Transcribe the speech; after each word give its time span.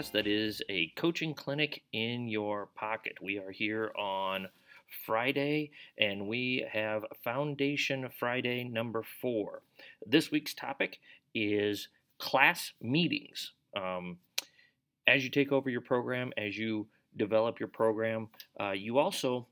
podcast 0.00 0.12
that 0.12 0.26
is 0.26 0.62
a 0.68 0.92
coaching 0.96 1.34
clinic 1.34 1.82
in 1.92 2.28
your 2.28 2.66
pocket. 2.74 3.14
We 3.22 3.38
are 3.38 3.50
here 3.50 3.92
on 3.98 4.48
Friday 5.06 5.70
and 5.98 6.26
we 6.26 6.66
have 6.72 7.04
Foundation 7.22 8.08
Friday 8.18 8.64
number 8.64 9.02
four. 9.20 9.62
This 10.06 10.30
week's 10.30 10.54
topic 10.54 10.98
is 11.34 11.88
class 12.18 12.72
meetings. 12.80 13.52
Um, 13.76 14.18
as 15.06 15.24
you 15.24 15.30
take 15.30 15.52
over 15.52 15.70
your 15.70 15.80
program, 15.80 16.32
as 16.36 16.56
you 16.56 16.86
develop 17.16 17.58
your 17.58 17.68
program, 17.68 18.28
uh, 18.60 18.72
you 18.72 18.98
also 18.98 19.46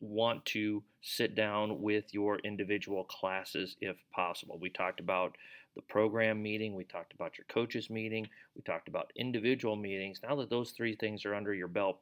want 0.00 0.44
to 0.46 0.82
sit 1.00 1.34
down 1.34 1.80
with 1.80 2.12
your 2.12 2.38
individual 2.40 3.04
classes 3.04 3.76
if 3.80 3.96
possible. 4.12 4.58
We 4.60 4.70
talked 4.70 5.00
about 5.00 5.36
the 5.74 5.82
program 5.82 6.42
meeting, 6.42 6.74
we 6.74 6.84
talked 6.84 7.12
about 7.12 7.36
your 7.36 7.44
coaches 7.48 7.90
meeting, 7.90 8.26
we 8.54 8.62
talked 8.62 8.88
about 8.88 9.12
individual 9.14 9.76
meetings. 9.76 10.20
Now 10.22 10.34
that 10.36 10.50
those 10.50 10.70
three 10.70 10.96
things 10.96 11.24
are 11.24 11.34
under 11.34 11.52
your 11.54 11.68
belt, 11.68 11.98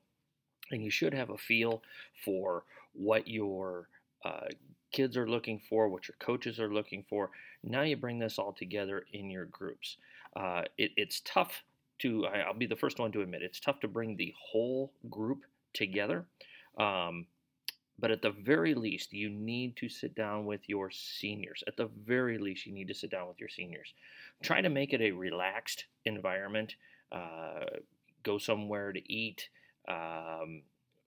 and 0.71 0.83
you 0.83 0.91
should 0.91 1.12
have 1.12 1.30
a 1.30 1.37
feel 1.37 1.83
for 2.25 2.65
what 2.93 3.27
your 3.27 3.88
uh, 4.24 4.47
kids 4.93 5.16
are 5.16 5.29
looking 5.29 5.61
for, 5.69 5.88
what 5.88 6.09
your 6.09 6.15
coaches 6.21 6.61
are 6.61 6.73
looking 6.73 7.05
for. 7.11 7.30
Now 7.65 7.83
you 7.83 7.96
bring 7.96 8.21
this 8.21 8.38
all 8.38 8.52
together 8.52 9.05
in 9.13 9.29
your 9.29 9.46
groups. 9.46 9.96
Uh, 10.37 10.63
it, 10.79 10.93
it's 10.96 11.21
tough 11.24 11.63
to, 11.99 12.27
I'll 12.27 12.55
be 12.55 12.66
the 12.66 12.77
first 12.77 12.99
one 12.99 13.13
to 13.13 13.23
admit, 13.23 13.43
it's 13.43 13.61
tough 13.61 13.80
to 13.80 13.88
bring 13.88 14.16
the 14.16 14.33
whole 14.40 14.93
group 15.11 15.43
together. 15.74 16.24
Um, 16.79 17.27
but 17.98 18.10
at 18.10 18.23
the 18.23 18.30
very 18.30 18.74
least, 18.74 19.12
you 19.12 19.30
need 19.30 19.76
to 19.76 19.88
sit 19.88 20.14
down 20.14 20.46
with 20.46 20.68
your 20.68 20.90
seniors. 20.90 21.62
At 21.66 21.76
the 21.76 21.87
very 21.87 22.38
least, 22.38 22.66
you 22.66 22.73
need 22.73 22.88
to 22.88 22.95
sit 22.95 23.10
down 23.10 23.28
with 23.28 23.38
your 23.38 23.48
seniors. 23.48 23.95
Try 24.42 24.60
to 24.60 24.68
make 24.68 24.92
it 24.92 25.00
a 25.00 25.12
relaxed 25.12 25.84
environment. 26.04 26.74
Uh, 27.12 27.66
go 28.22 28.38
somewhere 28.38 28.92
to 28.92 29.12
eat, 29.12 29.48
um, 29.88 30.62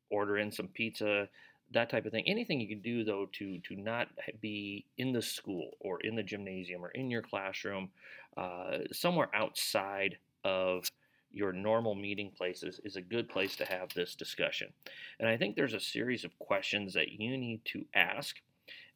order 0.10 0.38
in 0.38 0.52
some 0.52 0.68
pizza, 0.70 1.28
that 1.74 1.90
type 1.90 2.06
of 2.06 2.12
thing. 2.12 2.24
Anything 2.28 2.62
you 2.62 2.68
can 2.68 2.82
do, 2.82 3.04
though, 3.04 3.28
to 3.34 3.60
to 3.60 3.76
not 3.76 4.08
be 4.42 4.86
in 4.98 5.12
the 5.12 5.22
school 5.22 5.72
or 5.80 6.00
in 6.02 6.16
the 6.16 6.24
gymnasium 6.24 6.84
or 6.84 6.92
in 6.92 7.12
your 7.12 7.22
classroom, 7.22 7.90
uh, 8.38 8.80
somewhere 8.94 9.30
outside 9.34 10.18
of 10.46 10.90
your 11.38 11.54
normal 11.54 11.94
meeting 11.94 12.32
places 12.36 12.80
is 12.84 12.96
a 12.96 13.02
good 13.02 13.30
place 13.30 13.56
to 13.58 13.66
have 13.66 13.94
this 13.94 14.16
discussion. 14.16 14.74
And 15.20 15.30
I 15.30 15.38
think 15.38 15.56
there's 15.56 15.76
a 15.76 15.80
series 15.80 16.24
of 16.26 16.38
questions 16.40 16.94
that 16.96 17.12
you 17.12 17.38
need 17.38 17.62
to 17.66 17.86
ask 17.94 18.36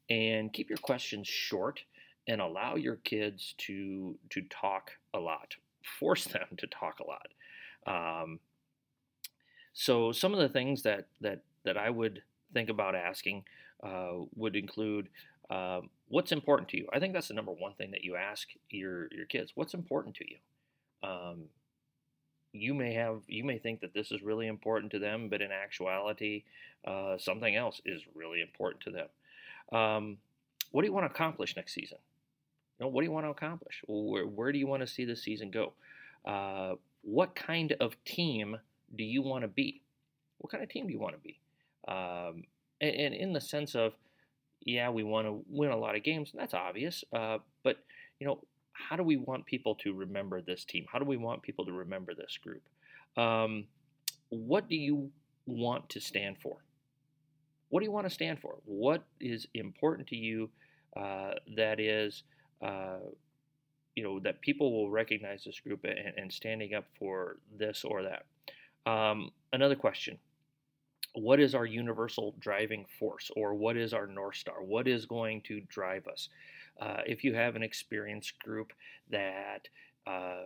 and 0.09 0.51
keep 0.51 0.69
your 0.69 0.79
questions 0.79 1.27
short 1.27 1.81
and 2.27 2.41
allow 2.41 2.75
your 2.75 2.97
kids 2.97 3.55
to 3.59 4.17
to 4.31 4.41
talk 4.49 4.91
a 5.13 5.19
lot. 5.19 5.55
Force 5.99 6.25
them 6.33 6.47
to 6.57 6.67
talk 6.67 6.99
a 6.99 7.05
lot. 7.05 7.27
Um, 7.85 8.39
so 9.73 10.11
some 10.11 10.33
of 10.33 10.39
the 10.39 10.49
things 10.49 10.83
that 10.83 11.07
that 11.21 11.43
that 11.63 11.77
I 11.77 11.89
would 11.89 12.23
think 12.53 12.69
about 12.69 12.95
asking 12.95 13.43
uh, 13.83 14.25
would 14.35 14.55
include 14.55 15.09
uh, 15.49 15.81
what's 16.07 16.31
important 16.31 16.69
to 16.69 16.77
you. 16.77 16.87
I 16.93 16.99
think 16.99 17.13
that's 17.13 17.27
the 17.27 17.33
number 17.33 17.51
one 17.51 17.73
thing 17.73 17.91
that 17.91 18.03
you 18.03 18.15
ask 18.15 18.47
your 18.69 19.07
your 19.11 19.25
kids. 19.25 19.51
What's 19.55 19.73
important 19.73 20.15
to 20.15 20.25
you? 20.29 20.37
Um, 21.03 21.45
you 22.53 22.73
may 22.73 22.93
have 22.93 23.21
you 23.27 23.43
may 23.43 23.57
think 23.57 23.81
that 23.81 23.93
this 23.93 24.11
is 24.11 24.21
really 24.21 24.47
important 24.47 24.91
to 24.91 24.99
them, 24.99 25.29
but 25.29 25.41
in 25.41 25.51
actuality, 25.51 26.43
uh, 26.85 27.17
something 27.17 27.55
else 27.55 27.81
is 27.85 28.01
really 28.13 28.41
important 28.41 28.83
to 28.83 28.91
them. 28.91 29.77
Um, 29.77 30.17
what 30.71 30.81
do 30.81 30.87
you 30.87 30.93
want 30.93 31.05
to 31.05 31.11
accomplish 31.11 31.55
next 31.55 31.73
season? 31.73 31.97
You 32.79 32.85
know, 32.85 32.89
what 32.89 33.01
do 33.01 33.05
you 33.05 33.11
want 33.11 33.25
to 33.25 33.29
accomplish? 33.29 33.83
Where, 33.87 34.25
where 34.25 34.51
do 34.51 34.57
you 34.57 34.67
want 34.67 34.81
to 34.81 34.87
see 34.87 35.05
the 35.05 35.15
season 35.15 35.51
go? 35.51 35.73
Uh, 36.25 36.75
what 37.03 37.35
kind 37.35 37.75
of 37.79 38.01
team 38.05 38.57
do 38.95 39.03
you 39.03 39.21
want 39.21 39.43
to 39.43 39.47
be? 39.47 39.81
What 40.39 40.51
kind 40.51 40.63
of 40.63 40.69
team 40.69 40.87
do 40.87 40.93
you 40.93 40.99
want 40.99 41.15
to 41.15 41.19
be? 41.19 41.39
Um, 41.87 42.45
and, 42.79 42.95
and, 42.95 43.15
in 43.15 43.33
the 43.33 43.41
sense 43.41 43.75
of, 43.75 43.93
yeah, 44.65 44.89
we 44.89 45.03
want 45.03 45.27
to 45.27 45.43
win 45.49 45.71
a 45.71 45.77
lot 45.77 45.95
of 45.95 46.03
games. 46.03 46.31
That's 46.33 46.53
obvious. 46.53 47.03
Uh, 47.11 47.39
but 47.63 47.77
you 48.19 48.27
know, 48.27 48.39
how 48.73 48.95
do 48.95 49.03
we 49.03 49.17
want 49.17 49.45
people 49.45 49.75
to 49.75 49.93
remember 49.93 50.41
this 50.41 50.65
team? 50.65 50.85
How 50.91 50.99
do 50.99 51.05
we 51.05 51.17
want 51.17 51.41
people 51.41 51.65
to 51.65 51.71
remember 51.71 52.13
this 52.13 52.37
group? 52.41 52.63
Um, 53.17 53.65
what 54.29 54.69
do 54.69 54.75
you 54.75 55.11
want 55.45 55.89
to 55.89 55.99
stand 55.99 56.37
for? 56.41 56.57
What 57.69 57.79
do 57.79 57.85
you 57.85 57.91
want 57.91 58.07
to 58.07 58.13
stand 58.13 58.39
for? 58.39 58.57
What 58.65 59.03
is 59.19 59.47
important 59.53 60.07
to 60.09 60.15
you 60.15 60.49
uh, 60.95 61.31
that 61.55 61.79
is, 61.79 62.23
uh, 62.61 62.99
you 63.95 64.03
know, 64.03 64.19
that 64.19 64.41
people 64.41 64.71
will 64.71 64.89
recognize 64.89 65.43
this 65.43 65.59
group 65.59 65.85
and, 65.85 66.13
and 66.17 66.31
standing 66.31 66.73
up 66.73 66.85
for 66.97 67.37
this 67.57 67.83
or 67.83 68.03
that? 68.03 68.25
Um, 68.89 69.31
another 69.53 69.75
question 69.75 70.17
what 71.13 71.39
is 71.39 71.53
our 71.53 71.65
universal 71.65 72.35
driving 72.39 72.85
force 72.97 73.29
or 73.35 73.53
what 73.53 73.75
is 73.75 73.93
our 73.93 74.07
north 74.07 74.35
star 74.35 74.63
what 74.63 74.87
is 74.87 75.05
going 75.05 75.41
to 75.41 75.59
drive 75.61 76.07
us 76.07 76.29
uh, 76.79 77.01
if 77.05 77.23
you 77.23 77.33
have 77.33 77.55
an 77.55 77.63
experienced 77.63 78.37
group 78.39 78.73
that 79.09 79.67
uh, 80.07 80.43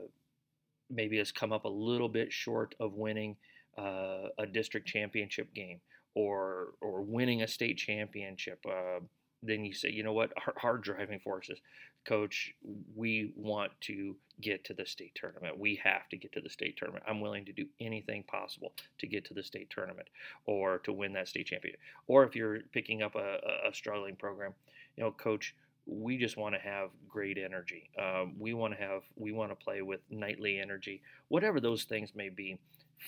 maybe 0.90 1.18
has 1.18 1.32
come 1.32 1.52
up 1.52 1.66
a 1.66 1.70
little 1.70 2.10
bit 2.10 2.32
short 2.32 2.76
of 2.80 2.94
winning 2.94 3.36
uh, 3.78 4.30
a 4.38 4.46
district 4.46 4.88
championship 4.88 5.54
game 5.54 5.80
or 6.14 6.70
or 6.82 7.02
winning 7.02 7.42
a 7.42 7.48
state 7.48 7.78
championship 7.78 8.64
uh, 8.70 9.00
then 9.46 9.64
you 9.64 9.74
say, 9.74 9.90
you 9.90 10.04
know 10.04 10.14
what, 10.14 10.32
hard 10.58 10.82
driving 10.82 11.20
forces, 11.20 11.60
coach, 12.06 12.54
we 12.96 13.32
want 13.36 13.72
to 13.82 14.16
get 14.42 14.64
to 14.66 14.74
the 14.74 14.86
state 14.86 15.14
tournament. 15.16 15.58
We 15.58 15.80
have 15.84 16.08
to 16.10 16.18
get 16.18 16.32
to 16.34 16.42
the 16.42 16.50
state 16.50 16.78
tournament. 16.78 17.04
I'm 17.08 17.22
willing 17.22 17.46
to 17.46 17.54
do 17.54 17.66
anything 17.80 18.24
possible 18.24 18.74
to 19.00 19.08
get 19.08 19.26
to 19.26 19.34
the 19.34 19.44
state 19.44 19.70
tournament 19.70 20.08
or 20.46 20.80
to 20.80 20.94
win 20.94 21.14
that 21.14 21.28
state 21.28 21.48
championship. 21.48 21.80
Or 22.08 22.24
if 22.24 22.36
you're 22.36 22.60
picking 22.74 23.02
up 23.02 23.16
a, 23.16 23.40
a 23.70 23.74
struggling 23.74 24.16
program, 24.16 24.54
you 24.96 25.04
know, 25.04 25.12
coach, 25.12 25.56
we 25.86 26.18
just 26.18 26.38
want 26.38 26.56
to 26.56 26.62
have 26.62 26.90
great 27.08 27.38
energy. 27.38 27.90
Um, 28.02 28.36
we 28.40 28.54
want 28.54 28.74
to 28.74 28.80
have, 28.80 29.04
we 29.16 29.32
want 29.32 29.52
to 29.52 29.56
play 29.56 29.82
with 29.82 30.02
nightly 30.10 30.60
energy, 30.60 31.02
whatever 31.28 31.60
those 31.60 31.84
things 31.84 32.14
may 32.16 32.30
be. 32.30 32.60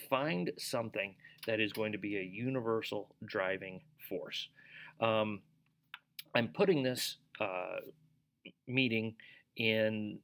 Find 0.09 0.51
something 0.57 1.15
that 1.47 1.59
is 1.59 1.73
going 1.73 1.91
to 1.93 1.97
be 1.97 2.17
a 2.17 2.21
universal 2.21 3.15
driving 3.25 3.81
force. 4.07 4.49
Um, 4.99 5.41
I'm 6.35 6.49
putting 6.49 6.83
this 6.83 7.17
uh, 7.39 7.77
meeting 8.67 9.15
in, 9.55 10.19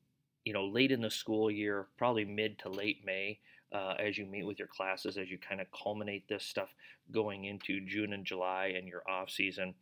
you 0.46 0.54
know, 0.54 0.66
late 0.66 0.92
in 0.92 1.02
the 1.02 1.10
school 1.10 1.50
year, 1.50 1.88
probably 1.98 2.26
mid 2.26 2.60
to 2.60 2.70
late 2.70 3.04
May, 3.06 3.40
uh, 3.74 3.96
as 3.98 4.18
you 4.18 4.26
meet 4.26 4.46
with 4.46 4.60
your 4.60 4.68
classes, 4.68 5.18
as 5.18 5.32
you 5.32 5.38
kind 5.40 5.60
of 5.60 5.68
culminate 5.72 6.28
this 6.28 6.44
stuff 6.44 6.76
going 7.12 7.46
into 7.46 7.82
June 7.82 8.14
and 8.14 8.26
July 8.26 8.74
and 8.78 8.88
your 8.88 9.02
off 9.10 9.30
season 9.30 9.74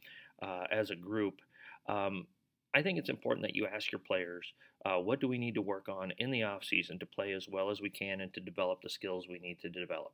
uh, 0.41 0.63
as 0.71 0.89
a 0.89 0.95
group. 0.95 1.41
Um, 1.89 2.27
I 2.73 2.81
think 2.81 2.97
it's 2.97 3.09
important 3.09 3.45
that 3.45 3.55
you 3.55 3.67
ask 3.67 3.91
your 3.91 3.99
players, 3.99 4.53
uh, 4.85 4.97
what 4.97 5.19
do 5.19 5.27
we 5.27 5.37
need 5.37 5.55
to 5.55 5.61
work 5.61 5.89
on 5.89 6.13
in 6.17 6.31
the 6.31 6.43
off 6.43 6.63
season 6.63 6.99
to 6.99 7.05
play 7.05 7.33
as 7.33 7.47
well 7.49 7.69
as 7.69 7.81
we 7.81 7.89
can 7.89 8.21
and 8.21 8.33
to 8.33 8.39
develop 8.39 8.81
the 8.81 8.89
skills 8.89 9.27
we 9.27 9.39
need 9.39 9.59
to 9.61 9.69
develop. 9.69 10.13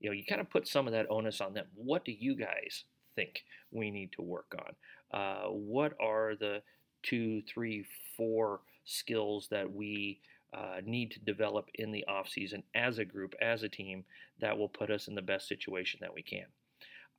You 0.00 0.10
know, 0.10 0.14
you 0.14 0.24
kind 0.24 0.40
of 0.40 0.50
put 0.50 0.68
some 0.68 0.86
of 0.86 0.92
that 0.92 1.10
onus 1.10 1.40
on 1.40 1.54
them. 1.54 1.66
What 1.74 2.04
do 2.04 2.12
you 2.12 2.36
guys 2.36 2.84
think 3.14 3.44
we 3.70 3.90
need 3.90 4.12
to 4.12 4.22
work 4.22 4.54
on? 4.58 5.18
Uh, 5.20 5.48
what 5.48 5.94
are 6.00 6.34
the 6.34 6.62
two, 7.02 7.42
three, 7.42 7.86
four 8.16 8.60
skills 8.84 9.48
that 9.50 9.72
we 9.72 10.20
uh, 10.52 10.80
need 10.84 11.10
to 11.12 11.20
develop 11.20 11.68
in 11.74 11.92
the 11.92 12.04
off 12.06 12.28
season 12.28 12.62
as 12.74 12.98
a 12.98 13.04
group, 13.04 13.34
as 13.40 13.62
a 13.62 13.68
team, 13.68 14.04
that 14.40 14.56
will 14.56 14.68
put 14.68 14.90
us 14.90 15.08
in 15.08 15.14
the 15.14 15.22
best 15.22 15.46
situation 15.48 15.98
that 16.00 16.14
we 16.14 16.22
can. 16.22 16.46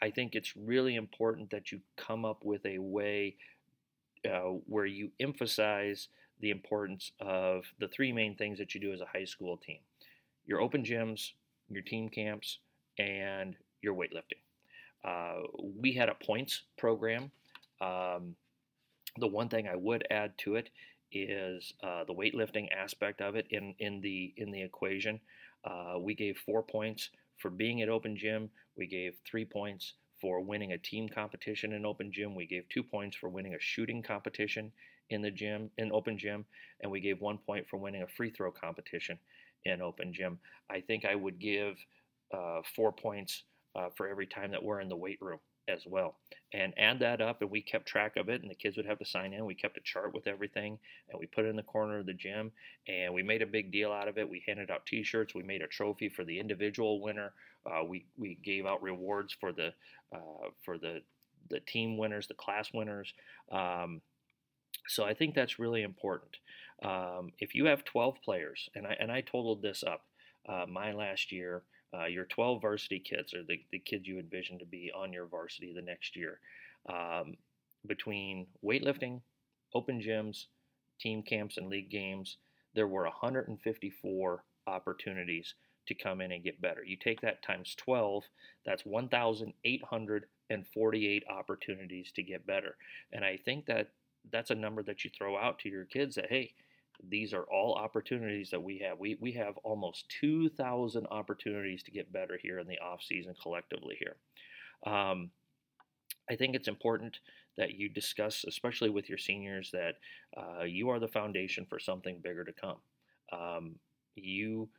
I 0.01 0.09
think 0.09 0.33
it's 0.33 0.55
really 0.55 0.95
important 0.95 1.49
that 1.51 1.71
you 1.71 1.81
come 1.97 2.25
up 2.25 2.43
with 2.43 2.65
a 2.65 2.79
way 2.79 3.35
uh, 4.25 4.51
where 4.67 4.85
you 4.85 5.11
emphasize 5.19 6.07
the 6.39 6.51
importance 6.51 7.11
of 7.19 7.63
the 7.79 7.87
three 7.87 8.11
main 8.11 8.35
things 8.35 8.57
that 8.57 8.73
you 8.73 8.81
do 8.81 8.93
as 8.93 9.01
a 9.01 9.05
high 9.05 9.25
school 9.25 9.57
team 9.57 9.79
your 10.45 10.61
open 10.61 10.83
gyms, 10.83 11.33
your 11.69 11.83
team 11.83 12.09
camps, 12.09 12.57
and 12.97 13.55
your 13.83 13.93
weightlifting. 13.93 14.41
Uh, 15.05 15.43
we 15.79 15.93
had 15.93 16.09
a 16.09 16.15
points 16.15 16.63
program 16.75 17.31
um, 17.81 18.35
the 19.17 19.27
one 19.27 19.49
thing 19.49 19.67
I 19.67 19.75
would 19.75 20.05
add 20.11 20.37
to 20.39 20.55
it 20.55 20.69
is 21.11 21.73
uh, 21.83 22.03
the 22.03 22.13
weightlifting 22.13 22.67
aspect 22.71 23.21
of 23.21 23.35
it 23.35 23.47
in, 23.49 23.73
in 23.79 24.01
the 24.01 24.33
in 24.37 24.51
the 24.51 24.61
equation. 24.61 25.19
Uh, 25.65 25.95
we 25.99 26.13
gave 26.13 26.37
four 26.45 26.61
points 26.61 27.09
for 27.41 27.49
being 27.49 27.81
at 27.81 27.89
open 27.89 28.15
gym. 28.15 28.49
We 28.77 28.85
gave 28.85 29.13
three 29.29 29.45
points 29.45 29.93
for 30.21 30.41
winning 30.41 30.73
a 30.73 30.77
team 30.77 31.09
competition 31.09 31.73
in 31.73 31.85
open 31.85 32.11
gym. 32.11 32.35
We 32.35 32.45
gave 32.45 32.67
two 32.69 32.83
points 32.83 33.15
for 33.15 33.29
winning 33.29 33.55
a 33.55 33.59
shooting 33.59 34.01
competition 34.01 34.71
in 35.09 35.21
the 35.21 35.31
gym 35.31 35.69
in 35.77 35.91
open 35.91 36.17
gym, 36.17 36.45
and 36.81 36.91
we 36.91 36.99
gave 36.99 37.21
one 37.21 37.37
point 37.37 37.67
for 37.69 37.77
winning 37.77 38.03
a 38.03 38.07
free 38.07 38.29
throw 38.29 38.51
competition 38.51 39.17
in 39.65 39.81
open 39.81 40.13
gym. 40.13 40.39
I 40.69 40.81
think 40.81 41.05
I 41.05 41.15
would 41.15 41.39
give 41.39 41.75
uh, 42.33 42.61
four 42.75 42.91
points 42.91 43.43
uh, 43.75 43.89
for 43.95 44.07
every 44.07 44.27
time 44.27 44.51
that 44.51 44.63
we're 44.63 44.81
in 44.81 44.89
the 44.89 44.95
weight 44.95 45.19
room 45.21 45.39
as 45.67 45.81
well. 45.85 46.15
And 46.53 46.73
add 46.77 46.99
that 46.99 47.21
up, 47.21 47.41
and 47.41 47.51
we 47.51 47.61
kept 47.61 47.87
track 47.87 48.17
of 48.17 48.29
it, 48.29 48.41
and 48.41 48.49
the 48.49 48.55
kids 48.55 48.75
would 48.77 48.85
have 48.85 48.99
to 48.99 49.05
sign 49.05 49.33
in. 49.33 49.45
We 49.45 49.55
kept 49.55 49.77
a 49.77 49.81
chart 49.83 50.13
with 50.13 50.27
everything, 50.27 50.79
and 51.09 51.19
we 51.19 51.27
put 51.27 51.45
it 51.45 51.49
in 51.49 51.55
the 51.55 51.63
corner 51.63 51.99
of 51.99 52.05
the 52.05 52.13
gym, 52.13 52.51
and 52.87 53.13
we 53.13 53.23
made 53.23 53.41
a 53.41 53.47
big 53.47 53.71
deal 53.71 53.91
out 53.91 54.07
of 54.07 54.17
it. 54.17 54.29
We 54.29 54.43
handed 54.47 54.71
out 54.71 54.85
T-shirts. 54.85 55.35
We 55.35 55.43
made 55.43 55.61
a 55.61 55.67
trophy 55.67 56.09
for 56.09 56.23
the 56.23 56.39
individual 56.39 57.01
winner. 57.01 57.33
Uh, 57.65 57.83
we 57.83 58.05
we 58.17 58.37
gave 58.43 58.65
out 58.65 58.81
rewards 58.81 59.35
for 59.39 59.51
the 59.51 59.73
uh, 60.13 60.49
for 60.63 60.77
the 60.77 61.01
the 61.49 61.59
team 61.61 61.97
winners, 61.97 62.27
the 62.27 62.33
class 62.33 62.69
winners. 62.73 63.13
Um, 63.51 64.01
so 64.87 65.03
I 65.03 65.13
think 65.13 65.35
that's 65.35 65.59
really 65.59 65.83
important. 65.83 66.37
Um, 66.83 67.31
if 67.39 67.53
you 67.53 67.65
have 67.65 67.83
12 67.83 68.17
players, 68.23 68.69
and 68.75 68.87
I 68.87 68.95
and 68.99 69.11
I 69.11 69.21
totaled 69.21 69.61
this 69.61 69.83
up 69.83 70.05
uh, 70.47 70.65
my 70.67 70.93
last 70.93 71.31
year, 71.31 71.63
uh, 71.93 72.05
your 72.05 72.25
12 72.25 72.61
varsity 72.61 72.99
kids 72.99 73.33
are 73.33 73.43
the, 73.43 73.59
the 73.71 73.79
kids 73.79 74.07
you 74.07 74.19
envision 74.19 74.59
to 74.59 74.65
be 74.65 74.91
on 74.95 75.11
your 75.11 75.25
varsity 75.25 75.73
the 75.73 75.81
next 75.81 76.15
year. 76.15 76.39
Um, 76.87 77.35
between 77.85 78.47
weightlifting, 78.63 79.21
open 79.73 80.01
gyms, 80.01 80.45
team 80.99 81.23
camps, 81.23 81.57
and 81.57 81.67
league 81.67 81.89
games, 81.89 82.37
there 82.75 82.87
were 82.87 83.03
154 83.03 84.43
opportunities 84.67 85.55
to 85.89 85.95
come 85.95 86.21
in 86.21 86.31
and 86.31 86.43
get 86.43 86.61
better. 86.61 86.83
You 86.83 86.95
take 86.95 87.21
that 87.21 87.43
times 87.43 87.75
12, 87.77 88.23
that's 88.65 88.85
1,848 88.85 91.23
opportunities 91.29 92.11
to 92.15 92.23
get 92.23 92.47
better. 92.47 92.77
And 93.11 93.25
I 93.25 93.37
think 93.37 93.65
that 93.65 93.89
that's 94.31 94.51
a 94.51 94.55
number 94.55 94.81
that 94.83 95.03
you 95.03 95.09
throw 95.09 95.37
out 95.37 95.59
to 95.59 95.69
your 95.69 95.83
kids 95.85 96.15
that, 96.15 96.29
hey, 96.29 96.53
these 97.07 97.33
are 97.33 97.43
all 97.43 97.75
opportunities 97.75 98.49
that 98.51 98.63
we 98.63 98.79
have. 98.79 98.99
We, 98.99 99.17
we 99.19 99.31
have 99.33 99.57
almost 99.63 100.05
2,000 100.21 101.07
opportunities 101.11 101.83
to 101.83 101.91
get 101.91 102.13
better 102.13 102.39
here 102.41 102.59
in 102.59 102.67
the 102.67 102.79
off 102.79 103.01
season 103.01 103.33
collectively 103.41 103.97
here. 103.99 104.15
Um, 104.85 105.31
I 106.29 106.35
think 106.35 106.55
it's 106.55 106.67
important 106.67 107.19
that 107.57 107.73
you 107.73 107.89
discuss, 107.89 108.45
especially 108.47 108.89
with 108.89 109.09
your 109.09 109.17
seniors, 109.17 109.71
that 109.71 109.95
uh, 110.37 110.63
you 110.63 110.89
are 110.89 110.99
the 110.99 111.07
foundation 111.07 111.65
for 111.69 111.79
something 111.79 112.19
bigger 112.23 112.43
to 112.43 112.53
come. 112.53 112.77
Um, 113.31 113.75
you 114.15 114.69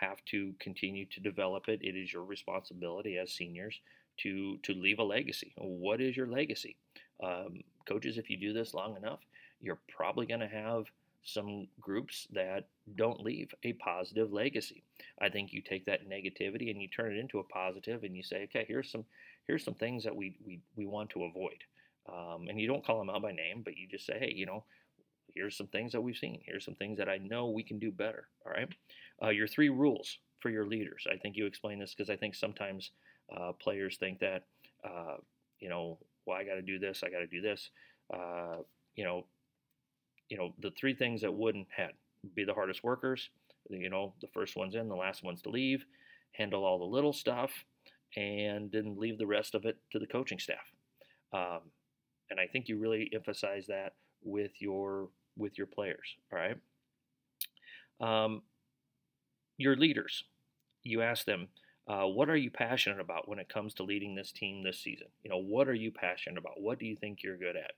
have 0.00 0.24
to 0.26 0.54
continue 0.60 1.06
to 1.06 1.20
develop 1.20 1.68
it. 1.68 1.80
It 1.82 1.96
is 1.96 2.12
your 2.12 2.24
responsibility 2.24 3.18
as 3.18 3.32
seniors 3.32 3.80
to 4.18 4.58
to 4.62 4.72
leave 4.74 4.98
a 4.98 5.04
legacy. 5.04 5.52
What 5.56 6.00
is 6.00 6.16
your 6.16 6.26
legacy? 6.26 6.76
Um, 7.22 7.62
coaches, 7.88 8.18
if 8.18 8.30
you 8.30 8.36
do 8.36 8.52
this 8.52 8.74
long 8.74 8.96
enough, 8.96 9.20
you're 9.60 9.80
probably 9.88 10.26
going 10.26 10.40
to 10.40 10.48
have 10.48 10.84
some 11.24 11.66
groups 11.80 12.26
that 12.32 12.68
don't 12.94 13.20
leave 13.20 13.52
a 13.64 13.72
positive 13.74 14.32
legacy. 14.32 14.82
I 15.20 15.28
think 15.28 15.52
you 15.52 15.62
take 15.62 15.84
that 15.86 16.08
negativity 16.08 16.70
and 16.70 16.80
you 16.80 16.88
turn 16.88 17.12
it 17.12 17.18
into 17.18 17.38
a 17.40 17.44
positive, 17.44 18.04
and 18.04 18.16
you 18.16 18.22
say, 18.22 18.44
okay, 18.44 18.64
here's 18.68 18.90
some 18.90 19.04
here's 19.46 19.64
some 19.64 19.74
things 19.74 20.04
that 20.04 20.14
we 20.14 20.36
we, 20.46 20.60
we 20.76 20.86
want 20.86 21.10
to 21.10 21.24
avoid. 21.24 21.64
Um, 22.08 22.46
and 22.48 22.58
you 22.58 22.66
don't 22.66 22.84
call 22.84 22.98
them 22.98 23.10
out 23.10 23.20
by 23.22 23.32
name, 23.32 23.62
but 23.62 23.76
you 23.76 23.86
just 23.86 24.06
say, 24.06 24.16
hey, 24.18 24.32
you 24.34 24.46
know, 24.46 24.64
here's 25.34 25.56
some 25.56 25.66
things 25.68 25.92
that 25.92 26.00
we've 26.00 26.16
seen. 26.16 26.40
Here's 26.44 26.64
some 26.64 26.74
things 26.74 26.98
that 26.98 27.08
I 27.08 27.18
know 27.18 27.48
we 27.48 27.62
can 27.62 27.78
do 27.78 27.90
better. 27.90 28.28
All 28.46 28.52
right. 28.52 28.68
Uh, 29.22 29.28
your 29.30 29.46
three 29.46 29.68
rules 29.68 30.18
for 30.40 30.50
your 30.50 30.66
leaders. 30.66 31.06
I 31.10 31.16
think 31.16 31.36
you 31.36 31.46
explain 31.46 31.78
this 31.78 31.94
because 31.94 32.10
I 32.10 32.16
think 32.16 32.34
sometimes 32.34 32.90
uh, 33.36 33.52
players 33.52 33.96
think 33.96 34.20
that, 34.20 34.44
uh, 34.84 35.16
you 35.60 35.68
know, 35.68 35.98
well, 36.26 36.38
I 36.38 36.44
got 36.44 36.54
to 36.54 36.62
do 36.62 36.78
this, 36.78 37.02
I 37.04 37.10
got 37.10 37.20
to 37.20 37.26
do 37.26 37.40
this. 37.40 37.70
Uh, 38.12 38.58
you 38.94 39.04
know, 39.04 39.26
you 40.28 40.36
know, 40.36 40.54
the 40.60 40.70
three 40.72 40.94
things 40.94 41.22
that 41.22 41.32
Wooden 41.32 41.66
had 41.74 41.92
be 42.34 42.44
the 42.44 42.54
hardest 42.54 42.84
workers. 42.84 43.30
You 43.70 43.90
know, 43.90 44.14
the 44.20 44.28
first 44.28 44.56
one's 44.56 44.74
in, 44.74 44.88
the 44.88 44.94
last 44.94 45.22
one's 45.22 45.42
to 45.42 45.50
leave. 45.50 45.84
Handle 46.32 46.64
all 46.64 46.78
the 46.78 46.84
little 46.84 47.12
stuff, 47.12 47.50
and 48.16 48.70
then 48.70 48.96
leave 48.98 49.18
the 49.18 49.26
rest 49.26 49.54
of 49.54 49.64
it 49.64 49.78
to 49.92 49.98
the 49.98 50.06
coaching 50.06 50.38
staff. 50.38 50.72
Um, 51.32 51.60
and 52.30 52.38
I 52.38 52.46
think 52.46 52.68
you 52.68 52.78
really 52.78 53.10
emphasize 53.14 53.66
that 53.68 53.94
with 54.22 54.52
your 54.60 55.08
with 55.38 55.56
your 55.56 55.66
players. 55.66 56.16
All 56.32 56.38
right. 56.38 56.56
Um, 58.00 58.42
your 59.56 59.76
leaders, 59.76 60.24
you 60.82 61.02
ask 61.02 61.24
them, 61.24 61.48
uh, 61.88 62.04
what 62.04 62.28
are 62.28 62.36
you 62.36 62.50
passionate 62.50 63.00
about 63.00 63.28
when 63.28 63.38
it 63.38 63.48
comes 63.48 63.72
to 63.74 63.82
leading 63.82 64.14
this 64.14 64.30
team 64.30 64.62
this 64.62 64.78
season? 64.78 65.06
You 65.22 65.30
know, 65.30 65.40
what 65.40 65.68
are 65.68 65.74
you 65.74 65.90
passionate 65.90 66.38
about? 66.38 66.60
What 66.60 66.78
do 66.78 66.86
you 66.86 66.96
think 66.96 67.22
you're 67.22 67.38
good 67.38 67.56
at? 67.56 67.72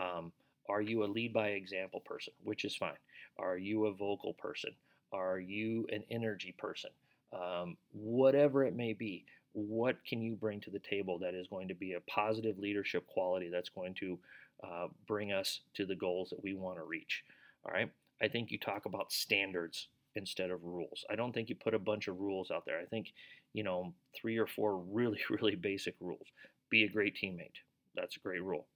Um, 0.00 0.32
are 0.68 0.80
you 0.80 1.04
a 1.04 1.06
lead 1.06 1.32
by 1.32 1.48
example 1.48 2.00
person, 2.00 2.32
which 2.42 2.64
is 2.64 2.74
fine? 2.74 2.98
Are 3.38 3.56
you 3.56 3.86
a 3.86 3.94
vocal 3.94 4.34
person? 4.34 4.70
Are 5.12 5.38
you 5.38 5.86
an 5.92 6.02
energy 6.10 6.54
person? 6.58 6.90
Um, 7.32 7.76
whatever 7.92 8.64
it 8.64 8.74
may 8.74 8.92
be, 8.92 9.24
what 9.52 10.04
can 10.04 10.20
you 10.20 10.34
bring 10.34 10.60
to 10.62 10.70
the 10.70 10.80
table 10.80 11.18
that 11.20 11.34
is 11.34 11.46
going 11.46 11.68
to 11.68 11.74
be 11.74 11.92
a 11.92 12.00
positive 12.00 12.58
leadership 12.58 13.06
quality 13.06 13.48
that's 13.50 13.68
going 13.68 13.94
to 13.94 14.18
uh, 14.64 14.88
bring 15.06 15.32
us 15.32 15.60
to 15.74 15.86
the 15.86 15.94
goals 15.94 16.30
that 16.30 16.42
we 16.42 16.54
want 16.54 16.78
to 16.78 16.84
reach? 16.84 17.24
All 17.64 17.72
right. 17.72 17.90
I 18.22 18.28
think 18.28 18.50
you 18.50 18.58
talk 18.58 18.86
about 18.86 19.12
standards 19.12 19.88
instead 20.14 20.50
of 20.50 20.64
rules. 20.64 21.04
I 21.10 21.16
don't 21.16 21.32
think 21.32 21.48
you 21.48 21.56
put 21.56 21.74
a 21.74 21.78
bunch 21.78 22.08
of 22.08 22.20
rules 22.20 22.50
out 22.50 22.64
there. 22.64 22.78
I 22.78 22.84
think, 22.84 23.12
you 23.52 23.64
know, 23.64 23.92
three 24.14 24.38
or 24.38 24.46
four 24.46 24.78
really, 24.90 25.20
really 25.28 25.56
basic 25.56 25.94
rules. 26.00 26.26
Be 26.70 26.84
a 26.84 26.88
great 26.88 27.16
teammate. 27.16 27.60
That's 27.94 28.16
a 28.16 28.20
great 28.20 28.42
rule. 28.42 28.66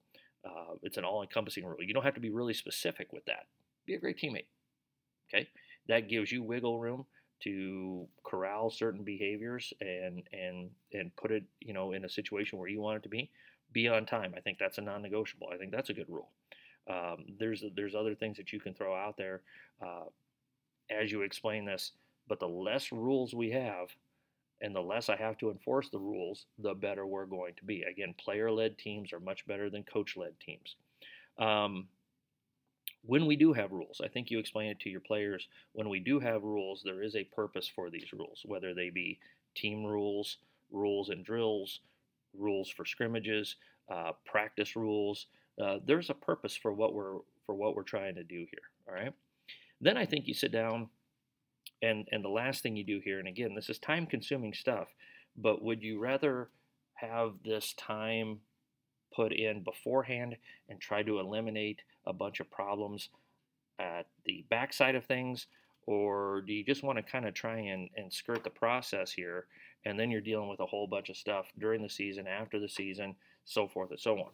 Uh, 0.44 0.74
it's 0.82 0.96
an 0.96 1.04
all 1.04 1.22
encompassing 1.22 1.64
rule. 1.64 1.76
You 1.80 1.94
don't 1.94 2.04
have 2.04 2.14
to 2.14 2.20
be 2.20 2.30
really 2.30 2.54
specific 2.54 3.12
with 3.12 3.24
that. 3.26 3.46
Be 3.86 3.94
a 3.94 3.98
great 3.98 4.18
teammate. 4.18 4.46
Okay? 5.32 5.48
That 5.88 6.08
gives 6.08 6.30
you 6.30 6.42
wiggle 6.42 6.78
room 6.78 7.06
to 7.40 8.06
corral 8.24 8.70
certain 8.70 9.04
behaviors 9.04 9.72
and 9.80 10.22
and 10.32 10.70
and 10.92 11.14
put 11.16 11.30
it 11.30 11.44
you 11.60 11.72
know 11.72 11.92
in 11.92 12.04
a 12.04 12.08
situation 12.08 12.58
where 12.58 12.68
you 12.68 12.80
want 12.80 12.96
it 12.96 13.02
to 13.04 13.08
be 13.08 13.30
be 13.72 13.88
on 13.88 14.06
time 14.06 14.34
i 14.36 14.40
think 14.40 14.58
that's 14.58 14.78
a 14.78 14.82
non-negotiable 14.82 15.48
i 15.52 15.56
think 15.56 15.70
that's 15.70 15.90
a 15.90 15.94
good 15.94 16.08
rule 16.08 16.30
um, 16.88 17.26
there's 17.38 17.62
there's 17.76 17.94
other 17.94 18.14
things 18.14 18.36
that 18.38 18.52
you 18.52 18.60
can 18.60 18.74
throw 18.74 18.94
out 18.94 19.16
there 19.16 19.42
uh, 19.82 20.04
as 20.90 21.12
you 21.12 21.22
explain 21.22 21.64
this. 21.64 21.92
But 22.28 22.40
the 22.40 22.48
less 22.48 22.92
rules 22.92 23.34
we 23.34 23.50
have, 23.50 23.88
and 24.60 24.74
the 24.74 24.80
less 24.80 25.08
I 25.08 25.16
have 25.16 25.38
to 25.38 25.50
enforce 25.50 25.88
the 25.88 25.98
rules, 25.98 26.46
the 26.58 26.74
better 26.74 27.06
we're 27.06 27.26
going 27.26 27.54
to 27.54 27.64
be. 27.64 27.82
Again, 27.82 28.14
player 28.18 28.50
led 28.50 28.78
teams 28.78 29.12
are 29.12 29.20
much 29.20 29.46
better 29.46 29.70
than 29.70 29.82
coach 29.84 30.16
led 30.16 30.38
teams. 30.40 30.76
Um, 31.38 31.88
when 33.04 33.26
we 33.26 33.36
do 33.36 33.52
have 33.52 33.72
rules, 33.72 34.00
I 34.04 34.08
think 34.08 34.30
you 34.30 34.38
explain 34.38 34.70
it 34.70 34.80
to 34.80 34.90
your 34.90 35.00
players. 35.00 35.46
When 35.72 35.88
we 35.88 36.00
do 36.00 36.20
have 36.20 36.42
rules, 36.42 36.82
there 36.84 37.02
is 37.02 37.16
a 37.16 37.24
purpose 37.24 37.70
for 37.74 37.88
these 37.90 38.12
rules, 38.12 38.42
whether 38.44 38.74
they 38.74 38.90
be 38.90 39.18
team 39.54 39.84
rules, 39.84 40.38
rules 40.70 41.08
and 41.08 41.24
drills, 41.24 41.80
rules 42.36 42.70
for 42.70 42.84
scrimmages, 42.84 43.56
uh, 43.90 44.12
practice 44.24 44.76
rules. 44.76 45.26
Uh, 45.62 45.78
there's 45.86 46.10
a 46.10 46.14
purpose 46.14 46.56
for 46.56 46.72
what 46.72 46.94
we're 46.94 47.18
for 47.46 47.54
what 47.54 47.74
we're 47.74 47.82
trying 47.82 48.14
to 48.14 48.24
do 48.24 48.46
here. 48.50 48.68
All 48.88 48.94
right. 48.94 49.12
Then 49.80 49.96
I 49.96 50.04
think 50.04 50.26
you 50.26 50.34
sit 50.34 50.52
down 50.52 50.88
and 51.82 52.06
and 52.12 52.24
the 52.24 52.28
last 52.28 52.62
thing 52.62 52.76
you 52.76 52.84
do 52.84 53.00
here, 53.02 53.18
and 53.18 53.28
again, 53.28 53.54
this 53.54 53.70
is 53.70 53.78
time 53.78 54.06
consuming 54.06 54.52
stuff, 54.52 54.88
but 55.36 55.62
would 55.62 55.82
you 55.82 55.98
rather 55.98 56.48
have 56.94 57.34
this 57.44 57.74
time 57.74 58.40
put 59.14 59.32
in 59.32 59.62
beforehand 59.62 60.36
and 60.68 60.80
try 60.80 61.02
to 61.02 61.18
eliminate 61.18 61.80
a 62.06 62.12
bunch 62.12 62.40
of 62.40 62.50
problems 62.50 63.08
at 63.78 64.06
the 64.24 64.44
backside 64.50 64.94
of 64.94 65.04
things? 65.04 65.46
Or 65.86 66.42
do 66.46 66.52
you 66.52 66.64
just 66.64 66.82
want 66.82 66.98
to 66.98 67.02
kind 67.02 67.26
of 67.26 67.32
try 67.32 67.58
and, 67.58 67.88
and 67.96 68.12
skirt 68.12 68.44
the 68.44 68.50
process 68.50 69.10
here 69.10 69.46
and 69.84 69.98
then 69.98 70.10
you're 70.10 70.20
dealing 70.20 70.48
with 70.48 70.60
a 70.60 70.66
whole 70.66 70.86
bunch 70.86 71.08
of 71.08 71.16
stuff 71.16 71.46
during 71.58 71.82
the 71.82 71.88
season, 71.88 72.26
after 72.26 72.58
the 72.58 72.68
season, 72.68 73.16
so 73.44 73.68
forth 73.68 73.90
and 73.90 74.00
so 74.00 74.18
on? 74.18 74.30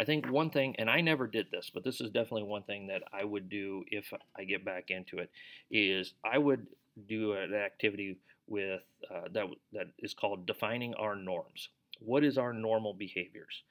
I 0.00 0.04
think 0.04 0.30
one 0.30 0.50
thing, 0.50 0.76
and 0.78 0.88
I 0.88 1.00
never 1.00 1.26
did 1.26 1.50
this, 1.50 1.70
but 1.74 1.82
this 1.82 2.00
is 2.00 2.10
definitely 2.10 2.44
one 2.44 2.62
thing 2.62 2.86
that 2.86 3.02
I 3.12 3.24
would 3.24 3.48
do 3.48 3.84
if 3.90 4.12
I 4.36 4.44
get 4.44 4.64
back 4.64 4.90
into 4.90 5.18
it, 5.18 5.30
is 5.70 6.14
I 6.24 6.38
would 6.38 6.66
do 7.08 7.32
an 7.32 7.52
activity 7.54 8.18
with 8.46 8.82
uh, 9.12 9.28
that 9.32 9.46
that 9.72 9.88
is 9.98 10.14
called 10.14 10.46
defining 10.46 10.94
our 10.94 11.16
norms. 11.16 11.68
What 12.00 12.24
is 12.24 12.38
our 12.38 12.52
normal 12.52 12.94
behaviors? 12.94 13.62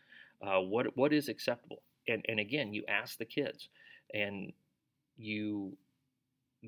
Uh, 0.41 0.59
what 0.59 0.95
what 0.97 1.13
is 1.13 1.29
acceptable? 1.29 1.81
And 2.07 2.25
and 2.27 2.39
again, 2.39 2.73
you 2.73 2.83
ask 2.87 3.17
the 3.17 3.25
kids, 3.25 3.69
and 4.13 4.51
you 5.17 5.77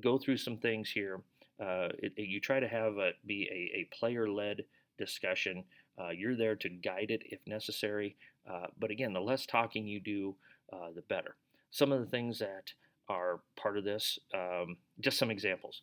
go 0.00 0.18
through 0.18 0.38
some 0.38 0.56
things 0.56 0.90
here. 0.90 1.20
Uh, 1.60 1.88
it, 1.98 2.12
you 2.16 2.40
try 2.40 2.60
to 2.60 2.68
have 2.68 2.96
a, 2.96 3.12
be 3.26 3.48
a, 3.52 3.78
a 3.80 3.96
player 3.96 4.28
led 4.28 4.64
discussion. 4.98 5.64
Uh, 6.00 6.10
you're 6.10 6.36
there 6.36 6.56
to 6.56 6.68
guide 6.68 7.10
it 7.10 7.22
if 7.26 7.40
necessary. 7.46 8.16
Uh, 8.50 8.66
but 8.78 8.90
again, 8.90 9.12
the 9.12 9.20
less 9.20 9.46
talking 9.46 9.86
you 9.86 10.00
do, 10.00 10.34
uh, 10.72 10.90
the 10.94 11.02
better. 11.02 11.36
Some 11.70 11.92
of 11.92 12.00
the 12.00 12.06
things 12.06 12.38
that 12.38 12.72
are 13.08 13.40
part 13.56 13.76
of 13.76 13.84
this, 13.84 14.18
um, 14.34 14.76
just 15.00 15.18
some 15.18 15.30
examples. 15.30 15.82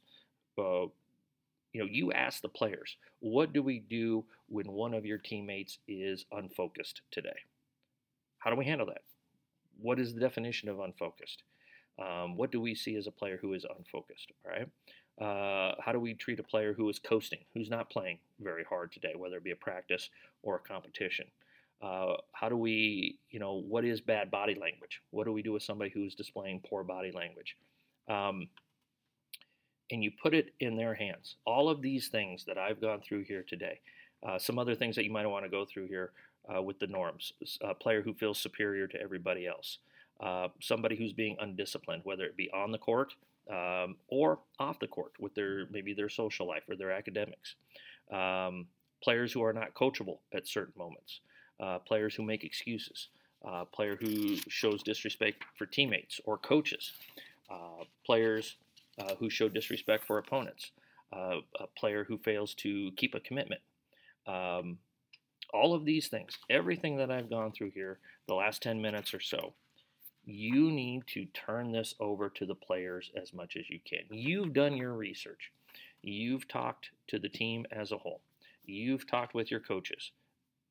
Uh, 0.57 0.88
you 1.74 1.84
know, 1.84 1.86
you 1.89 2.12
ask 2.12 2.41
the 2.41 2.50
players, 2.50 2.98
what 3.19 3.53
do 3.53 3.62
we 3.62 3.79
do 3.79 4.25
when 4.50 4.72
one 4.72 4.93
of 4.93 5.05
your 5.05 5.17
teammates 5.17 5.77
is 5.88 6.25
unfocused 6.31 7.01
today? 7.12 7.38
How 8.39 8.50
do 8.50 8.55
we 8.55 8.65
handle 8.65 8.88
that? 8.88 9.01
What 9.79 10.00
is 10.00 10.13
the 10.13 10.19
definition 10.19 10.69
of 10.69 10.79
unfocused? 10.79 11.43
Um, 12.00 12.38
what 12.38 12.51
do 12.51 12.62
we 12.62 12.74
see 12.75 12.96
as 12.96 13.07
a 13.07 13.12
player 13.12 13.38
who 13.41 13.53
is 13.53 13.65
unfocused? 13.77 14.31
All 14.46 14.51
right. 14.51 14.67
Uh, 15.19 15.74
how 15.79 15.91
do 15.91 16.00
we 16.00 16.13
treat 16.13 16.39
a 16.39 16.43
player 16.43 16.74
who 16.74 16.88
is 16.89 17.00
coasting, 17.00 17.39
who's 17.53 17.69
not 17.69 17.89
playing 17.89 18.19
very 18.39 18.63
hard 18.63 18.91
today, 18.91 19.13
whether 19.15 19.38
it 19.38 19.43
be 19.43 19.51
a 19.51 19.55
practice 19.55 20.09
or 20.43 20.55
a 20.55 20.59
competition? 20.59 21.25
Uh, 21.81 22.13
how 22.33 22.50
do 22.50 22.57
we, 22.57 23.17
you 23.29 23.39
know, 23.39 23.62
what 23.67 23.83
is 23.86 24.01
bad 24.01 24.29
body 24.29 24.55
language? 24.55 25.01
What 25.12 25.25
do 25.25 25.31
we 25.31 25.41
do 25.41 25.53
with 25.53 25.63
somebody 25.63 25.91
who's 25.91 26.15
displaying 26.15 26.62
poor 26.67 26.83
body 26.83 27.12
language? 27.12 27.55
Um, 28.07 28.47
and 29.91 30.03
you 30.03 30.12
put 30.21 30.33
it 30.33 30.53
in 30.59 30.75
their 30.75 30.93
hands. 30.93 31.36
All 31.45 31.69
of 31.69 31.81
these 31.81 32.09
things 32.09 32.45
that 32.45 32.57
I've 32.57 32.81
gone 32.81 33.01
through 33.01 33.24
here 33.24 33.43
today, 33.47 33.79
uh, 34.27 34.38
some 34.38 34.59
other 34.59 34.75
things 34.75 34.95
that 34.95 35.05
you 35.05 35.12
might 35.12 35.27
want 35.27 35.45
to 35.45 35.50
go 35.50 35.65
through 35.65 35.88
here 35.88 36.12
uh, 36.53 36.62
with 36.62 36.79
the 36.79 36.88
norms. 36.88 37.33
A 37.62 37.74
player 37.74 38.01
who 38.01 38.13
feels 38.13 38.38
superior 38.38 38.88
to 38.88 39.01
everybody 39.01 39.47
else, 39.47 39.79
uh, 40.19 40.50
somebody 40.62 40.95
who's 40.95 41.13
being 41.13 41.38
undisciplined, 41.39 42.01
whether 42.05 42.25
it 42.25 42.36
be 42.36 42.50
on 42.51 42.71
the 42.71 42.77
court 42.77 43.13
um, 43.49 43.95
or 44.07 44.39
off 44.59 44.79
the 44.79 44.87
court 44.87 45.13
with 45.19 45.33
their 45.35 45.65
maybe 45.71 45.93
their 45.93 46.09
social 46.09 46.47
life 46.47 46.63
or 46.69 46.75
their 46.75 46.91
academics. 46.91 47.55
Um, 48.11 48.67
players 49.03 49.31
who 49.31 49.43
are 49.43 49.53
not 49.53 49.73
coachable 49.73 50.19
at 50.33 50.47
certain 50.47 50.73
moments. 50.77 51.21
Uh, 51.59 51.79
players 51.79 52.13
who 52.15 52.23
make 52.23 52.43
excuses, 52.43 53.07
uh, 53.47 53.65
player 53.65 53.97
who 53.99 54.35
shows 54.47 54.83
disrespect 54.83 55.43
for 55.57 55.65
teammates 55.65 56.21
or 56.23 56.37
coaches, 56.37 56.93
uh, 57.49 57.83
players 58.05 58.57
uh, 58.99 59.15
who 59.15 59.29
show 59.29 59.49
disrespect 59.49 60.05
for 60.05 60.17
opponents, 60.17 60.71
uh, 61.13 61.37
a 61.59 61.67
player 61.75 62.03
who 62.03 62.17
fails 62.17 62.53
to 62.53 62.91
keep 62.95 63.15
a 63.15 63.19
commitment. 63.19 63.61
Um, 64.27 64.77
all 65.53 65.73
of 65.73 65.85
these 65.85 66.09
things, 66.09 66.37
everything 66.49 66.97
that 66.97 67.09
I've 67.09 67.29
gone 67.29 67.51
through 67.51 67.71
here, 67.71 67.99
the 68.27 68.35
last 68.35 68.61
10 68.61 68.81
minutes 68.81 69.13
or 69.13 69.19
so, 69.19 69.53
you 70.27 70.69
need 70.69 71.07
to 71.07 71.25
turn 71.27 71.72
this 71.72 71.96
over 72.01 72.29
to 72.29 72.46
the 72.46 72.53
players 72.53 73.10
as 73.19 73.34
much 73.34 73.55
as 73.55 73.69
you 73.69 73.79
can. 73.89 74.01
You've 74.12 74.51
done 74.51 74.75
your 74.75 74.93
research. 74.93 75.53
You've 76.01 76.50
talked 76.50 76.89
to 77.07 77.17
the 77.17 77.29
team 77.29 77.65
as 77.72 77.93
a 77.93 77.98
whole. 77.98 78.19
You've 78.65 79.07
talked 79.07 79.34
with 79.34 79.50
your 79.50 79.62
coaches 79.62 80.12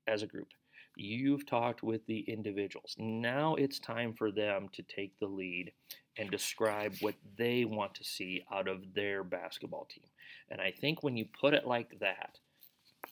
as 0.06 0.22
a 0.22 0.26
group. 0.26 0.48
You've 0.94 1.46
talked 1.46 1.82
with 1.82 2.06
the 2.06 2.20
individuals. 2.20 2.94
Now 2.98 3.54
it's 3.54 3.78
time 3.78 4.12
for 4.12 4.30
them 4.30 4.68
to 4.74 4.82
take 4.82 5.18
the 5.18 5.26
lead 5.26 5.72
and 6.18 6.30
describe 6.30 6.94
what 7.00 7.14
they 7.38 7.64
want 7.64 7.94
to 7.94 8.04
see 8.04 8.44
out 8.52 8.68
of 8.68 8.94
their 8.94 9.24
basketball 9.24 9.86
team. 9.86 10.04
And 10.50 10.60
I 10.60 10.70
think 10.70 11.02
when 11.02 11.16
you 11.16 11.26
put 11.40 11.54
it 11.54 11.66
like 11.66 11.98
that, 12.00 12.38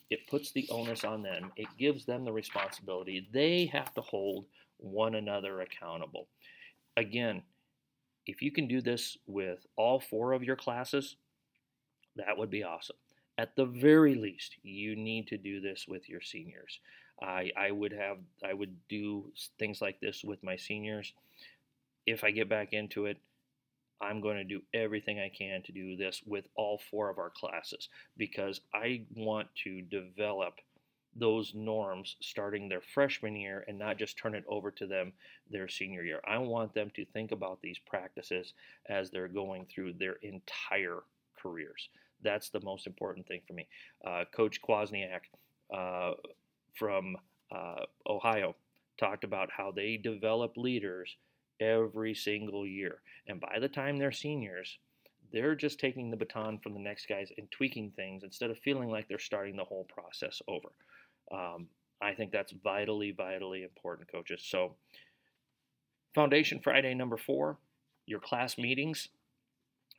it 0.09 0.27
puts 0.27 0.51
the 0.51 0.67
onus 0.69 1.03
on 1.03 1.21
them. 1.21 1.51
It 1.55 1.67
gives 1.77 2.05
them 2.05 2.25
the 2.25 2.31
responsibility. 2.31 3.27
They 3.31 3.65
have 3.67 3.93
to 3.95 4.01
hold 4.01 4.45
one 4.77 5.15
another 5.15 5.61
accountable. 5.61 6.27
Again, 6.97 7.43
if 8.25 8.41
you 8.41 8.51
can 8.51 8.67
do 8.67 8.81
this 8.81 9.17
with 9.27 9.65
all 9.75 9.99
four 9.99 10.33
of 10.33 10.43
your 10.43 10.55
classes, 10.55 11.15
that 12.15 12.37
would 12.37 12.49
be 12.49 12.63
awesome. 12.63 12.95
At 13.37 13.55
the 13.55 13.65
very 13.65 14.15
least, 14.15 14.55
you 14.63 14.95
need 14.95 15.27
to 15.27 15.37
do 15.37 15.59
this 15.59 15.85
with 15.87 16.07
your 16.07 16.21
seniors. 16.21 16.79
I, 17.21 17.51
I 17.57 17.71
would 17.71 17.91
have 17.91 18.17
I 18.43 18.53
would 18.53 18.75
do 18.89 19.31
things 19.59 19.81
like 19.81 19.99
this 19.99 20.23
with 20.23 20.43
my 20.43 20.55
seniors. 20.55 21.13
If 22.05 22.23
I 22.23 22.31
get 22.31 22.49
back 22.49 22.73
into 22.73 23.05
it, 23.05 23.17
I'm 24.01 24.21
going 24.21 24.37
to 24.37 24.43
do 24.43 24.61
everything 24.73 25.19
I 25.19 25.29
can 25.29 25.61
to 25.63 25.71
do 25.71 25.95
this 25.95 26.21
with 26.25 26.47
all 26.55 26.81
four 26.91 27.09
of 27.09 27.17
our 27.17 27.29
classes 27.29 27.89
because 28.17 28.61
I 28.73 29.03
want 29.15 29.47
to 29.63 29.81
develop 29.81 30.55
those 31.15 31.53
norms 31.55 32.17
starting 32.21 32.67
their 32.67 32.81
freshman 32.81 33.35
year 33.35 33.63
and 33.67 33.79
not 33.79 33.97
just 33.97 34.17
turn 34.17 34.35
it 34.35 34.43
over 34.49 34.69
to 34.69 34.85
them 34.85 35.13
their 35.49 35.67
senior 35.67 36.03
year. 36.03 36.19
I 36.27 36.37
want 36.39 36.73
them 36.73 36.91
to 36.95 37.05
think 37.05 37.31
about 37.31 37.61
these 37.61 37.79
practices 37.79 38.53
as 38.89 39.09
they're 39.09 39.29
going 39.29 39.65
through 39.65 39.93
their 39.93 40.17
entire 40.21 40.99
careers. 41.41 41.89
That's 42.21 42.49
the 42.49 42.59
most 42.59 42.85
important 42.85 43.27
thing 43.27 43.41
for 43.47 43.53
me. 43.53 43.67
Uh, 44.05 44.25
Coach 44.35 44.61
Kwasniak, 44.61 45.21
uh, 45.73 46.11
from 46.77 47.15
uh, 47.51 47.85
Ohio 48.07 48.55
talked 48.99 49.23
about 49.23 49.49
how 49.51 49.71
they 49.71 49.97
develop 49.97 50.57
leaders 50.57 51.15
every 51.59 52.13
single 52.13 52.65
year. 52.65 53.01
And 53.27 53.39
by 53.39 53.57
the 53.59 53.67
time 53.67 53.97
they're 53.97 54.11
seniors, 54.11 54.77
they're 55.31 55.55
just 55.55 55.79
taking 55.79 56.09
the 56.09 56.17
baton 56.17 56.59
from 56.59 56.73
the 56.73 56.79
next 56.79 57.07
guys 57.07 57.31
and 57.37 57.49
tweaking 57.51 57.91
things 57.95 58.23
instead 58.23 58.49
of 58.49 58.57
feeling 58.59 58.89
like 58.89 59.07
they're 59.07 59.19
starting 59.19 59.55
the 59.55 59.63
whole 59.63 59.85
process 59.85 60.41
over. 60.47 60.69
Um, 61.31 61.67
I 62.01 62.13
think 62.13 62.31
that's 62.31 62.53
vitally, 62.63 63.11
vitally 63.11 63.63
important, 63.63 64.11
coaches. 64.11 64.41
So, 64.45 64.75
Foundation 66.13 66.61
Friday 66.63 66.93
number 66.93 67.17
four, 67.17 67.57
your 68.05 68.19
class 68.19 68.57
meetings. 68.57 69.09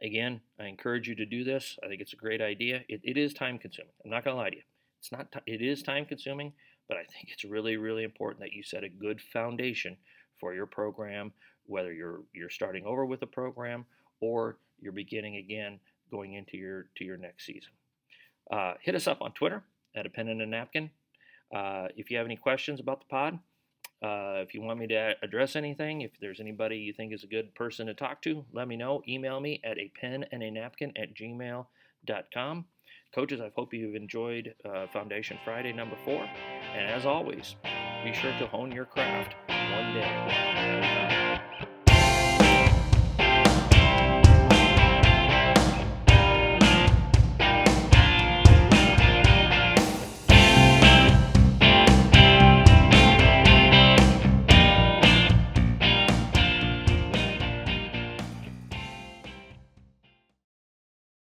Again, 0.03 0.41
I 0.61 0.67
encourage 0.67 1.09
you 1.09 1.15
to 1.17 1.27
do 1.27 1.45
this. 1.45 1.79
I 1.85 1.89
think 1.89 2.01
it's 2.01 2.13
a 2.13 2.17
great 2.17 2.41
idea. 2.41 2.83
it, 2.89 3.01
it 3.03 3.17
is 3.17 3.35
time 3.35 3.59
consuming. 3.59 3.93
I'm 4.05 4.11
not 4.11 4.25
going 4.25 4.35
to 4.35 4.41
lie 4.41 4.51
to 4.51 4.57
you. 4.57 4.63
It's 5.01 5.13
not. 5.13 5.33
T- 5.33 5.53
it 5.53 5.63
is 5.63 5.83
time 5.83 6.05
consuming, 6.05 6.53
but 6.89 6.97
I 6.97 7.05
think 7.05 7.29
it's 7.33 7.45
really, 7.45 7.77
really 7.77 8.05
important 8.05 8.41
that 8.41 8.53
you 8.53 8.63
set 8.63 8.85
a 8.85 8.89
good 8.89 9.21
foundation 9.21 9.97
for 10.39 10.55
your 10.55 10.67
program, 10.67 11.33
whether 11.67 11.93
you're 11.93 12.21
you're 12.33 12.51
starting 12.51 12.85
over 12.85 13.05
with 13.05 13.23
a 13.23 13.27
program 13.27 13.85
or 14.21 14.59
you're 14.81 14.93
beginning 14.93 15.37
again 15.37 15.79
going 16.11 16.35
into 16.35 16.57
your 16.57 16.87
to 16.97 17.05
your 17.05 17.17
next 17.17 17.47
season. 17.47 17.73
Uh, 18.51 18.75
hit 18.81 18.95
us 18.95 19.07
up 19.07 19.21
on 19.21 19.33
Twitter 19.33 19.65
at 19.95 20.07
a 20.07 20.11
pen 20.11 20.29
and 20.29 20.41
a 20.41 20.47
napkin. 20.47 20.91
Uh, 21.55 21.89
if 21.97 22.11
you 22.11 22.17
have 22.17 22.27
any 22.27 22.37
questions 22.37 22.81
about 22.81 23.01
the 23.01 23.07
pod, 23.07 23.39
uh, 24.03 24.43
if 24.43 24.53
you 24.53 24.61
want 24.61 24.79
me 24.79 24.87
to 24.87 25.15
address 25.23 25.57
anything, 25.57 26.03
if 26.03 26.13
there's 26.21 26.41
anybody 26.41 26.77
you 26.77 26.93
think 26.93 27.13
is 27.13 27.25
a 27.25 27.29
good 27.29 27.55
person 27.55 27.87
to 27.87 27.95
talk 27.95 28.21
to, 28.23 28.45
let 28.53 28.69
me 28.69 28.77
know. 28.77 29.03
Email 29.09 29.41
me 29.41 29.61
at 29.65 29.79
a 29.79 29.91
pen 30.01 30.25
and 30.33 30.43
a 30.43 30.51
napkin 30.51 30.93
at 30.97 31.15
gmail.com. 31.15 32.65
Coaches, 33.15 33.41
I 33.41 33.51
hope 33.57 33.73
you've 33.73 33.95
enjoyed 33.95 34.55
uh, 34.65 34.87
Foundation 34.93 35.39
Friday 35.45 35.73
number 35.73 35.97
four. 36.05 36.29
And 36.75 36.87
as 36.87 37.07
always, 37.07 37.57
be 38.05 38.13
sure 38.13 38.33
to 38.39 38.47
hone 38.47 38.73
your 38.73 38.85
craft 38.85 39.35
one 39.49 39.95
day 39.95 41.41